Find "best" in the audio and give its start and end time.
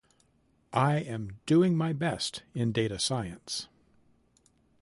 1.93-2.41